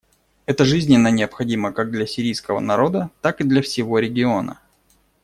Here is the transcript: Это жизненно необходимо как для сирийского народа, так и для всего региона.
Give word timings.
Это 0.47 0.65
жизненно 0.65 1.09
необходимо 1.09 1.73
как 1.73 1.91
для 1.91 2.07
сирийского 2.07 2.59
народа, 2.59 3.11
так 3.21 3.39
и 3.39 3.43
для 3.43 3.61
всего 3.61 3.99
региона. 3.99 4.59